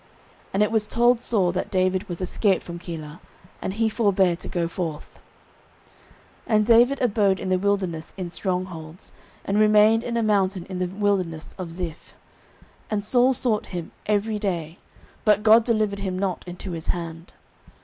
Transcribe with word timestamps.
And 0.51 0.63
it 0.63 0.71
was 0.71 0.87
told 0.87 1.21
Saul 1.21 1.51
that 1.51 1.69
David 1.69 2.09
was 2.09 2.21
escaped 2.21 2.63
from 2.63 2.79
Keilah; 2.79 3.19
and 3.61 3.75
he 3.75 3.87
forbare 3.87 4.35
to 4.37 4.47
go 4.47 4.67
forth. 4.67 5.19
09:023:014 6.49 6.55
And 6.55 6.65
David 6.65 7.01
abode 7.03 7.39
in 7.39 7.49
the 7.49 7.59
wilderness 7.59 8.11
in 8.17 8.31
strong 8.31 8.65
holds, 8.65 9.13
and 9.45 9.59
remained 9.59 10.03
in 10.03 10.17
a 10.17 10.23
mountain 10.23 10.65
in 10.71 10.79
the 10.79 10.87
wilderness 10.87 11.53
of 11.59 11.71
Ziph. 11.71 12.15
And 12.89 13.03
Saul 13.03 13.33
sought 13.33 13.67
him 13.77 13.91
every 14.07 14.39
day, 14.39 14.79
but 15.23 15.43
God 15.43 15.63
delivered 15.63 15.99
him 15.99 16.17
not 16.17 16.47
into 16.47 16.71
his 16.71 16.87
hand. 16.87 17.33